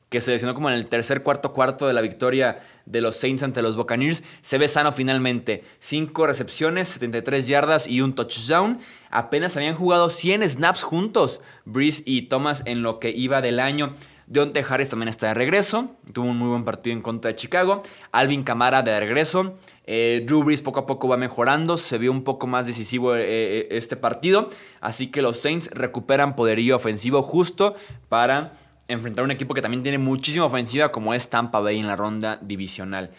que 0.09 0.21
se 0.21 0.31
lesionó 0.31 0.55
como 0.55 0.69
en 0.69 0.75
el 0.75 0.87
tercer, 0.87 1.23
cuarto, 1.23 1.53
cuarto 1.53 1.87
de 1.87 1.93
la 1.93 2.01
victoria 2.01 2.59
de 2.85 3.01
los 3.01 3.15
Saints 3.15 3.43
ante 3.43 3.61
los 3.61 3.77
Buccaneers. 3.77 4.23
Se 4.41 4.57
ve 4.57 4.67
sano 4.67 4.91
finalmente. 4.91 5.63
5 5.79 6.25
recepciones, 6.25 6.87
73 6.87 7.47
yardas 7.47 7.87
y 7.87 8.01
un 8.01 8.15
touchdown. 8.15 8.79
Apenas 9.11 9.55
habían 9.55 9.75
jugado 9.75 10.09
100 10.09 10.49
snaps 10.49 10.83
juntos, 10.83 11.41
Breeze 11.65 12.03
y 12.05 12.23
Thomas, 12.23 12.63
en 12.65 12.81
lo 12.81 12.99
que 12.99 13.11
iba 13.11 13.41
del 13.41 13.59
año. 13.59 13.93
Deontay 14.29 14.63
Harris 14.67 14.89
también 14.89 15.09
está 15.09 15.27
de 15.27 15.33
regreso. 15.33 15.95
Tuvo 16.13 16.27
un 16.27 16.37
muy 16.37 16.49
buen 16.49 16.63
partido 16.63 16.95
en 16.95 17.01
contra 17.01 17.31
de 17.31 17.35
Chicago. 17.35 17.81
Alvin 18.11 18.43
Camara 18.43 18.83
de 18.83 18.99
regreso. 18.99 19.57
Eh, 19.85 20.23
Drew 20.25 20.43
Brees 20.43 20.61
poco 20.61 20.81
a 20.81 20.85
poco 20.85 21.07
va 21.07 21.17
mejorando. 21.17 21.77
Se 21.77 21.97
vio 21.97 22.11
un 22.11 22.23
poco 22.23 22.45
más 22.45 22.67
decisivo 22.67 23.15
eh, 23.15 23.23
eh, 23.23 23.67
este 23.71 23.95
partido. 23.95 24.51
Así 24.81 25.07
que 25.07 25.23
los 25.23 25.39
Saints 25.39 25.71
recuperan 25.71 26.35
poderío 26.35 26.75
ofensivo 26.75 27.23
justo 27.23 27.73
para 28.07 28.53
enfrentar 28.89 29.23
a 29.23 29.25
un 29.25 29.31
equipo 29.31 29.53
que 29.53 29.61
también 29.61 29.83
tiene 29.83 29.97
muchísima 29.97 30.45
ofensiva 30.45 30.91
como 30.91 31.13
es 31.13 31.29
Tampa 31.29 31.59
Bay 31.59 31.79
en 31.79 31.87
la 31.87 31.95
ronda 31.95 32.37
divisional. 32.41 33.11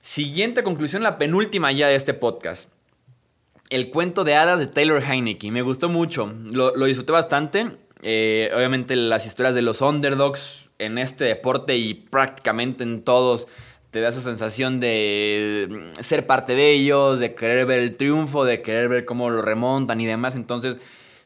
Siguiente 0.00 0.62
conclusión, 0.62 1.02
la 1.02 1.18
penúltima 1.18 1.70
ya 1.72 1.88
de 1.88 1.96
este 1.96 2.14
podcast. 2.14 2.70
El 3.68 3.90
cuento 3.90 4.24
de 4.24 4.34
hadas 4.34 4.58
de 4.58 4.66
Taylor 4.66 5.02
Heineke. 5.02 5.50
Me 5.50 5.62
gustó 5.62 5.88
mucho. 5.88 6.32
Lo, 6.50 6.72
disfruté 6.86 7.12
bastante. 7.12 7.76
Eh, 8.02 8.50
obviamente 8.56 8.96
las 8.96 9.26
historias 9.26 9.54
de 9.54 9.62
los 9.62 9.82
underdogs 9.82 10.70
en 10.78 10.96
este 10.96 11.26
deporte 11.26 11.76
y 11.76 11.92
prácticamente 11.92 12.82
en 12.82 13.02
todos 13.02 13.46
te 13.90 14.00
da 14.00 14.08
esa 14.08 14.22
sensación 14.22 14.80
de 14.80 15.68
mm, 15.68 16.00
ser 16.00 16.26
parte 16.26 16.54
de 16.54 16.70
ellos, 16.70 17.20
de 17.20 17.34
querer 17.34 17.66
ver 17.66 17.80
el 17.80 17.96
triunfo, 17.96 18.44
de 18.44 18.62
querer 18.62 18.88
ver 18.88 19.04
cómo 19.04 19.28
lo 19.28 19.42
remontan 19.42 20.00
y 20.00 20.06
demás. 20.06 20.36
Entonces 20.36 20.76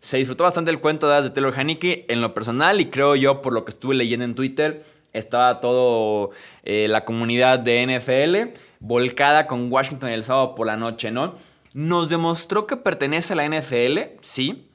se 0.05 0.19
disfrutó 0.19 0.45
bastante 0.45 0.71
el 0.71 0.81
cuento 0.81 1.09
de, 1.09 1.31
Taylor 1.31 1.59
Haneke 1.59 2.05
en 2.11 2.21
lo 2.21 2.35
personal 2.35 2.79
y 2.79 2.91
creo 2.91 3.17
yo 3.17 3.41
por 3.41 3.55
lo 3.55 3.65
que 3.65 3.71
estuve 3.71 3.95
leyendo 3.95 4.27
en 4.27 4.35
Twitter 4.35 4.85
estaba 5.15 5.61
todo 5.61 6.29
eh, 6.63 6.89
la 6.91 7.07
comunidad 7.07 7.59
de 7.59 7.87
NFL 7.87 8.61
volcada 8.81 9.47
con 9.47 9.73
Washington 9.73 10.11
el 10.11 10.23
sábado 10.23 10.55
por 10.55 10.67
la 10.67 10.77
noche, 10.77 11.11
¿no? 11.11 11.37
Nos 11.73 12.11
demostró 12.11 12.67
que 12.67 12.77
pertenece 12.77 13.33
a 13.33 13.37
la 13.37 13.49
NFL, 13.49 14.19
sí, 14.21 14.69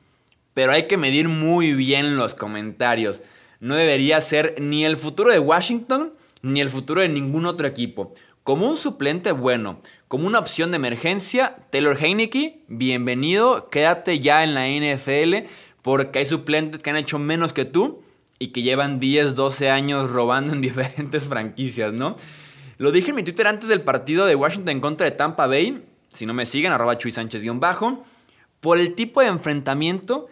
pero 0.55 0.71
hay 0.71 0.87
que 0.87 0.97
medir 0.97 1.27
muy 1.27 1.75
bien 1.75 2.17
los 2.17 2.33
comentarios. 2.33 3.21
No 3.59 3.75
debería 3.75 4.19
ser 4.21 4.55
ni 4.59 4.83
el 4.83 4.97
futuro 4.97 5.31
de 5.31 5.37
Washington 5.37 6.11
ni 6.41 6.59
el 6.59 6.71
futuro 6.71 7.01
de 7.01 7.09
ningún 7.09 7.45
otro 7.45 7.67
equipo. 7.67 8.15
Como 8.43 8.67
un 8.67 8.77
suplente 8.77 9.31
bueno, 9.31 9.79
como 10.07 10.25
una 10.25 10.39
opción 10.39 10.71
de 10.71 10.77
emergencia, 10.77 11.57
Taylor 11.69 11.97
Heineke, 12.01 12.63
bienvenido, 12.67 13.69
quédate 13.69 14.19
ya 14.19 14.43
en 14.43 14.53
la 14.53 14.67
NFL 14.67 15.47
porque 15.81 16.19
hay 16.19 16.25
suplentes 16.25 16.81
que 16.81 16.89
han 16.89 16.95
hecho 16.95 17.19
menos 17.19 17.53
que 17.53 17.65
tú 17.65 18.01
y 18.39 18.47
que 18.47 18.61
llevan 18.61 18.99
10, 18.99 19.35
12 19.35 19.69
años 19.69 20.09
robando 20.09 20.53
en 20.53 20.61
diferentes 20.61 21.27
franquicias, 21.27 21.93
¿no? 21.93 22.15
Lo 22.77 22.91
dije 22.91 23.09
en 23.09 23.17
mi 23.17 23.23
Twitter 23.23 23.45
antes 23.45 23.69
del 23.69 23.81
partido 23.81 24.25
de 24.25 24.35
Washington 24.35 24.79
contra 24.79 25.09
de 25.09 25.15
Tampa 25.15 25.45
Bay, 25.45 25.83
si 26.13 26.25
no 26.25 26.33
me 26.33 26.45
siguen, 26.45 26.71
arroba 26.71 26.97
Chuy 26.97 27.11
Sánchez-bajo, 27.11 28.03
por 28.61 28.79
el 28.79 28.95
tipo 28.95 29.21
de 29.21 29.27
enfrentamiento 29.27 30.27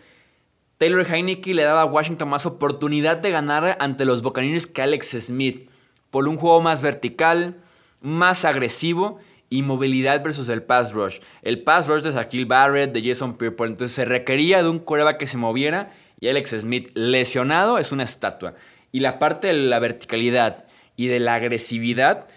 Taylor 0.78 1.06
Heineke 1.12 1.54
le 1.54 1.64
daba 1.64 1.82
a 1.82 1.86
Washington 1.86 2.30
más 2.30 2.46
oportunidad 2.46 3.18
de 3.18 3.32
ganar 3.32 3.78
ante 3.80 4.06
los 4.06 4.22
Buccaneers 4.22 4.68
que 4.68 4.84
Alex 4.84 5.18
Smith, 5.20 5.70
por 6.12 6.28
un 6.28 6.38
juego 6.38 6.62
más 6.62 6.82
vertical, 6.82 7.58
más 8.02 8.46
agresivo 8.46 9.20
y 9.50 9.62
movilidad 9.64 10.24
versus 10.24 10.50
el 10.50 10.64
pass 10.64 10.92
rush. 10.92 11.20
El 11.42 11.64
pass 11.64 11.88
rush 11.88 12.02
de 12.04 12.12
Shaquille 12.12 12.46
Barrett, 12.46 12.92
de 12.92 13.02
Jason 13.02 13.38
Pierre, 13.38 13.56
entonces 13.60 13.94
se 13.94 14.06
requería 14.06 14.62
de 14.62 14.70
un 14.70 14.80
coreback 14.80 15.18
que 15.18 15.28
se 15.28 15.38
moviera 15.38 15.92
y 16.20 16.28
Alex 16.28 16.52
Smith 16.60 16.90
lesionado 16.94 17.78
es 17.78 17.92
una 17.92 18.04
estatua. 18.04 18.56
Y 18.92 19.00
la 19.00 19.20
parte 19.20 19.48
de 19.48 19.54
la 19.54 19.80
verticalidad 19.80 20.66
y 20.96 21.08
de 21.08 21.20
la 21.20 21.36
agresividad 21.36 22.28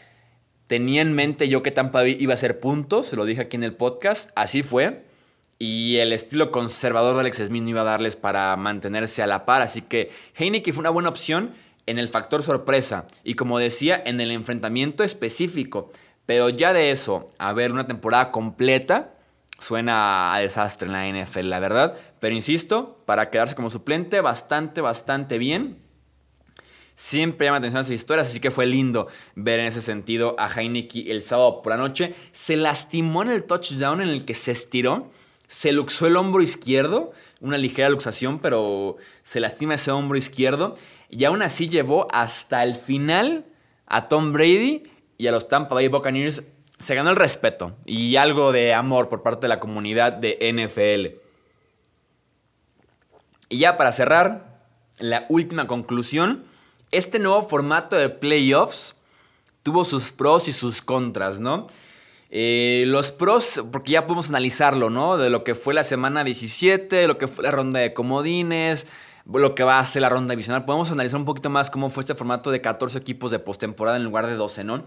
tenía 0.67 1.02
en 1.02 1.14
mente 1.14 1.49
yo 1.49 1.62
que 1.62 1.71
Tampa 1.71 2.07
iba 2.07 2.35
a 2.35 2.37
ser 2.37 2.61
puntos, 2.61 3.07
se 3.07 3.17
lo 3.17 3.25
dije 3.25 3.43
aquí 3.43 3.57
en 3.57 3.64
el 3.64 3.75
podcast, 3.75 4.31
así 4.37 4.62
fue 4.62 5.05
y 5.62 5.99
el 5.99 6.14
estilo 6.14 6.50
conservador 6.50 7.14
de 7.14 7.21
Alex 7.21 7.37
Smith 7.45 7.62
no 7.62 7.69
iba 7.69 7.83
a 7.83 7.85
darles 7.85 8.17
para 8.17 8.57
mantenerse 8.57 9.23
a 9.23 9.26
la 9.26 9.45
par. 9.45 9.61
Así 9.61 9.83
que 9.83 10.11
Heineken 10.35 10.73
fue 10.73 10.81
una 10.81 10.88
buena 10.88 11.11
opción 11.11 11.52
en 11.87 11.99
el 11.99 12.09
factor 12.09 12.43
sorpresa 12.43 13.07
y 13.25 13.35
como 13.35 13.59
decía, 13.59 14.01
en 14.05 14.21
el 14.21 14.31
enfrentamiento 14.31 15.05
específico. 15.05 15.91
Pero 16.27 16.49
ya 16.49 16.73
de 16.73 16.91
eso, 16.91 17.29
a 17.39 17.53
ver 17.53 17.73
una 17.73 17.87
temporada 17.87 18.31
completa, 18.31 19.15
suena 19.59 20.35
a 20.35 20.39
desastre 20.39 20.87
en 20.87 20.93
la 20.93 21.09
NFL, 21.09 21.49
la 21.49 21.61
verdad. 21.61 21.97
Pero 22.21 22.35
insisto, 22.35 23.03
para 23.07 23.31
quedarse 23.31 23.55
como 23.55 23.71
suplente, 23.71 24.21
bastante, 24.21 24.81
bastante 24.81 25.39
bien. 25.39 25.79
Siempre 26.95 27.47
llama 27.47 27.59
atención 27.59 27.81
esas 27.81 27.93
historias, 27.93 28.29
así 28.29 28.41
que 28.41 28.51
fue 28.51 28.67
lindo 28.67 29.09
ver 29.35 29.59
en 29.59 29.67
ese 29.67 29.81
sentido 29.81 30.37
a 30.39 30.49
Heineken 30.49 31.11
el 31.11 31.23
sábado 31.23 31.63
por 31.63 31.71
la 31.71 31.79
noche. 31.79 32.15
Se 32.33 32.57
lastimó 32.57 33.23
en 33.23 33.31
el 33.31 33.45
touchdown 33.45 34.03
en 34.03 34.11
el 34.11 34.25
que 34.25 34.35
se 34.35 34.53
estiró 34.53 35.11
se 35.51 35.73
luxó 35.73 36.07
el 36.07 36.17
hombro 36.17 36.43
izquierdo, 36.43 37.11
una 37.40 37.59
ligera 37.59 37.88
luxación, 37.88 38.38
pero 38.38 38.97
se 39.23 39.40
lastima 39.40 39.75
ese 39.75 39.90
hombro 39.90 40.16
izquierdo. 40.16 40.76
Y 41.09 41.25
aún 41.25 41.42
así 41.42 41.68
llevó 41.68 42.06
hasta 42.12 42.62
el 42.62 42.75
final 42.75 43.47
a 43.87 44.09
Tom 44.09 44.32
Brady 44.32 44.85
y 45.18 45.26
a 45.26 45.32
los 45.32 45.49
Tampa 45.49 45.75
Bay 45.75 45.88
Buccaneers. 45.88 46.42
Se 46.78 46.94
ganó 46.94 47.11
el 47.11 47.16
respeto 47.16 47.76
y 47.85 48.16
algo 48.16 48.52
de 48.52 48.73
amor 48.73 49.09
por 49.09 49.23
parte 49.23 49.42
de 49.42 49.49
la 49.49 49.61
comunidad 49.61 50.12
de 50.12 50.38
NFL. 50.52 51.20
Y 53.49 53.59
ya 53.59 53.76
para 53.76 53.92
cerrar, 53.92 54.50
la 55.00 55.26
última 55.28 55.66
conclusión. 55.66 56.44
Este 56.90 57.18
nuevo 57.18 57.42
formato 57.42 57.97
de 57.97 58.09
playoffs 58.09 58.97
tuvo 59.62 59.85
sus 59.85 60.12
pros 60.12 60.49
y 60.49 60.52
sus 60.52 60.82
contras, 60.82 61.40
¿no? 61.40 61.66
Eh, 62.33 62.85
los 62.87 63.11
pros, 63.11 63.65
porque 63.73 63.93
ya 63.93 64.07
podemos 64.07 64.29
analizarlo, 64.29 64.89
¿no? 64.89 65.17
De 65.17 65.31
lo 65.31 65.43
que 65.43 65.55
fue 65.57 65.75
la 65.75 65.83
semana 65.83 66.23
17, 66.23 66.95
de 66.95 67.07
lo 67.09 67.19
que 67.19 67.27
fue 67.27 67.43
la 67.43 67.51
ronda 67.51 67.81
de 67.81 67.93
comodines, 67.93 68.87
lo 69.27 69.55
que 69.55 69.65
va 69.65 69.81
a 69.81 69.85
ser 69.85 70.03
la 70.03 70.09
ronda 70.09 70.31
divisional. 70.31 70.65
Podemos 70.65 70.93
analizar 70.93 71.19
un 71.19 71.27
poquito 71.27 71.51
más 71.51 71.71
cómo 71.71 71.91
fue 71.91 72.03
este 72.03 72.15
formato 72.15 72.51
de 72.51 72.61
14 72.61 72.99
equipos 72.99 73.33
de 73.33 73.41
postemporada 73.41 73.97
en 73.97 74.05
lugar 74.05 74.27
de 74.27 74.37
12, 74.37 74.65
¿no? 74.65 74.85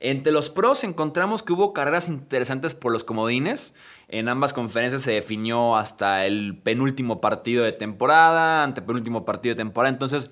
Entre 0.00 0.32
los 0.32 0.50
pros 0.50 0.82
encontramos 0.82 1.42
que 1.42 1.52
hubo 1.52 1.72
carreras 1.72 2.08
interesantes 2.08 2.74
por 2.74 2.92
los 2.92 3.04
comodines. 3.04 3.72
En 4.08 4.28
ambas 4.28 4.52
conferencias 4.52 5.02
se 5.02 5.12
definió 5.12 5.76
hasta 5.76 6.26
el 6.26 6.58
penúltimo 6.58 7.20
partido 7.20 7.64
de 7.64 7.72
temporada, 7.72 8.64
ante 8.64 8.82
penúltimo 8.82 9.24
partido 9.24 9.54
de 9.54 9.58
temporada. 9.58 9.92
Entonces, 9.92 10.30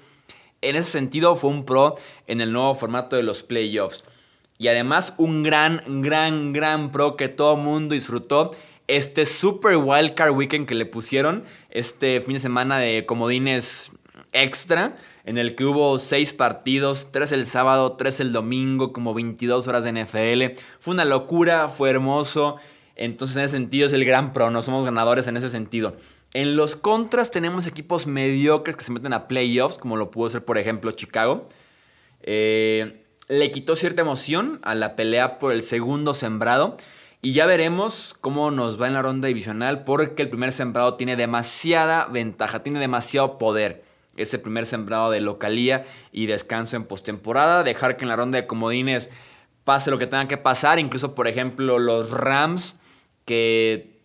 en 0.60 0.76
ese 0.76 0.90
sentido 0.90 1.36
fue 1.36 1.50
un 1.50 1.64
pro 1.64 1.94
en 2.26 2.40
el 2.40 2.52
nuevo 2.52 2.74
formato 2.74 3.16
de 3.16 3.22
los 3.22 3.42
playoffs. 3.44 4.04
Y 4.60 4.68
además 4.68 5.14
un 5.16 5.42
gran, 5.42 6.02
gran, 6.02 6.52
gran 6.52 6.92
pro 6.92 7.16
que 7.16 7.28
todo 7.28 7.56
mundo 7.56 7.94
disfrutó. 7.94 8.54
Este 8.88 9.24
Super 9.24 9.78
Wildcard 9.78 10.32
Weekend 10.32 10.68
que 10.68 10.74
le 10.74 10.84
pusieron 10.84 11.44
este 11.70 12.20
fin 12.20 12.34
de 12.34 12.40
semana 12.40 12.78
de 12.78 13.06
comodines 13.06 13.90
extra, 14.32 14.96
en 15.24 15.38
el 15.38 15.54
que 15.54 15.64
hubo 15.64 15.98
seis 15.98 16.34
partidos, 16.34 17.10
tres 17.10 17.32
el 17.32 17.46
sábado, 17.46 17.92
tres 17.92 18.20
el 18.20 18.32
domingo, 18.32 18.92
como 18.92 19.14
22 19.14 19.66
horas 19.66 19.84
de 19.84 19.92
NFL. 19.92 20.60
Fue 20.78 20.92
una 20.92 21.06
locura, 21.06 21.68
fue 21.68 21.88
hermoso. 21.88 22.56
Entonces 22.96 23.38
en 23.38 23.44
ese 23.44 23.52
sentido 23.56 23.86
es 23.86 23.94
el 23.94 24.04
gran 24.04 24.34
pro, 24.34 24.50
no 24.50 24.60
somos 24.60 24.84
ganadores 24.84 25.26
en 25.26 25.38
ese 25.38 25.48
sentido. 25.48 25.96
En 26.34 26.56
los 26.56 26.76
contras 26.76 27.30
tenemos 27.30 27.66
equipos 27.66 28.06
mediocres 28.06 28.76
que 28.76 28.84
se 28.84 28.92
meten 28.92 29.14
a 29.14 29.26
playoffs, 29.26 29.78
como 29.78 29.96
lo 29.96 30.10
pudo 30.10 30.28
ser 30.28 30.44
por 30.44 30.58
ejemplo 30.58 30.90
Chicago. 30.90 31.48
eh, 32.22 32.99
le 33.30 33.52
quitó 33.52 33.76
cierta 33.76 34.02
emoción 34.02 34.58
a 34.62 34.74
la 34.74 34.96
pelea 34.96 35.38
por 35.38 35.52
el 35.52 35.62
segundo 35.62 36.14
sembrado. 36.14 36.74
Y 37.22 37.32
ya 37.32 37.46
veremos 37.46 38.16
cómo 38.20 38.50
nos 38.50 38.80
va 38.80 38.88
en 38.88 38.94
la 38.94 39.02
ronda 39.02 39.28
divisional 39.28 39.84
porque 39.84 40.22
el 40.22 40.28
primer 40.30 40.50
sembrado 40.50 40.94
tiene 40.94 41.14
demasiada 41.14 42.06
ventaja, 42.06 42.64
tiene 42.64 42.80
demasiado 42.80 43.38
poder. 43.38 43.84
Ese 44.16 44.40
primer 44.40 44.66
sembrado 44.66 45.12
de 45.12 45.20
localía 45.20 45.84
y 46.10 46.26
descanso 46.26 46.74
en 46.74 46.84
postemporada. 46.84 47.62
Dejar 47.62 47.96
que 47.96 48.04
en 48.04 48.08
la 48.08 48.16
ronda 48.16 48.40
de 48.40 48.48
comodines 48.48 49.08
pase 49.62 49.92
lo 49.92 49.98
que 49.98 50.08
tenga 50.08 50.26
que 50.26 50.36
pasar. 50.36 50.80
Incluso, 50.80 51.14
por 51.14 51.28
ejemplo, 51.28 51.78
los 51.78 52.10
Rams 52.10 52.80
que 53.26 54.00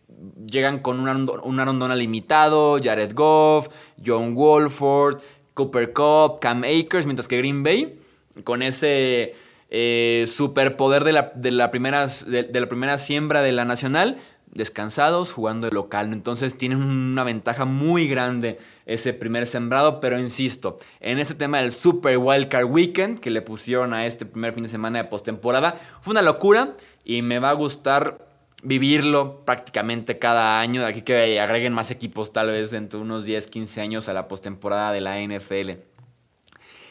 llegan 0.46 0.79
con 0.79 1.00
un 1.00 1.60
arondona 1.60 1.96
limitado. 1.96 2.77
Jared 2.79 3.15
Goff, 3.15 3.70
John 4.05 4.36
Wolford, 4.36 5.22
Cooper 5.55 5.94
Cup, 5.94 6.39
Cam 6.41 6.63
Akers. 6.63 7.08
Mientras 7.08 7.27
que 7.27 7.38
Green 7.38 7.63
Bay 7.63 8.05
con 8.44 8.62
ese 8.62 9.36
eh, 9.70 10.25
superpoder 10.27 11.04
de 11.04 11.12
la, 11.12 11.32
de, 11.36 11.51
la 11.51 11.72
primera, 11.72 12.06
de, 12.08 12.50
la 12.54 12.68
primera 12.68 12.98
siembra 12.98 13.42
de 13.42 13.51
la 13.51 13.65
nacional, 13.65 14.18
descansados, 14.51 15.34
jugando 15.34 15.68
de 15.68 15.74
local. 15.74 16.13
Entonces 16.13 16.58
tienen 16.58 16.82
una 16.82 17.24
ventaja 17.24 17.65
muy 17.65 18.08
grande 18.08 18.60
ese 18.86 19.13
primer 19.13 19.48
sembrado, 19.48 20.00
pero 20.00 20.20
insisto, 20.20 20.77
en 21.00 21.20
este 21.20 21.34
tema 21.34 21.60
del 21.60 21.72
Super 21.72 22.18
Wildcard 22.18 22.65
Weekend 22.65 23.20
que 23.20 23.32
le 23.32 23.42
pusieron 23.42 23.94
a 23.94 24.06
este 24.06 24.25
primer 24.25 24.54
fin 24.54 24.63
de 24.63 24.70
semana 24.70 25.00
de 25.00 25.10
postemporada, 25.10 25.75
fue 26.01 26.12
una 26.12 26.22
locura 26.22 26.75
y 27.04 27.22
me 27.22 27.39
va 27.39 27.50
a 27.50 27.54
gustar 27.54 28.25
vivirlo 28.63 29.44
prácticamente 29.46 30.18
cada 30.18 30.60
año, 30.60 30.82
de 30.82 30.88
aquí 30.88 31.01
que 31.01 31.39
agreguen 31.39 31.74
más 31.74 31.92
equipos 31.92 32.34
tal 32.34 32.48
vez 32.48 32.72
dentro 32.72 33.00
de 33.00 33.06
unos 33.06 33.25
10, 33.25 33.48
15 33.48 33.82
años 33.82 34.10
a 34.10 34.13
la 34.13 34.27
postemporada 34.27 34.92
de 34.92 35.01
la 35.01 35.20
NFL. 35.20 35.95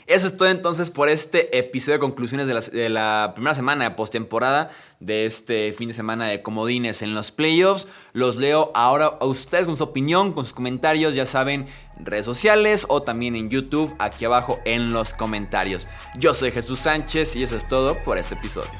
Eso 0.06 0.26
es 0.26 0.36
todo 0.36 0.48
entonces 0.50 0.90
por 0.90 1.08
este 1.08 1.56
episodio 1.56 1.94
de 1.94 2.00
conclusiones 2.00 2.46
de 2.46 2.88
la, 2.90 3.32
primera 3.34 3.54
semana 3.54 3.84
de 3.84 3.90
postemporada 3.92 4.70
de 5.00 5.24
este 5.24 5.72
fin 5.72 5.88
de 5.88 5.94
semana 5.94 6.28
de 6.28 6.42
comodines 6.42 7.00
en 7.00 7.14
los 7.14 7.30
playoffs. 7.30 7.86
Los 8.12 8.36
leo 8.36 8.70
ahora 8.74 9.16
a 9.18 9.24
ustedes 9.24 9.66
con 9.66 9.76
su 9.76 9.84
opinión, 9.84 10.32
con 10.32 10.44
sus 10.44 10.52
comentarios, 10.52 11.14
ya 11.14 11.24
saben, 11.24 11.66
redes 11.98 12.26
sociales 12.26 12.84
o 12.88 13.02
también 13.02 13.34
en 13.34 13.48
YouTube, 13.48 13.94
aquí 13.98 14.26
abajo 14.26 14.60
en 14.66 14.92
los 14.92 15.14
comentarios. 15.14 15.88
Yo 16.18 16.34
soy 16.34 16.50
Jesús 16.50 16.80
Sánchez 16.80 17.34
y 17.36 17.42
eso 17.42 17.56
es 17.56 17.66
todo 17.66 17.96
por 18.04 18.18
este 18.18 18.34
episodio. 18.34 18.70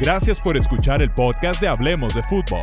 Gracias 0.00 0.38
por 0.40 0.56
escuchar 0.56 1.02
el 1.02 1.10
podcast 1.10 1.60
de 1.60 1.68
Hablemos 1.68 2.14
de 2.14 2.22
Fútbol. 2.22 2.62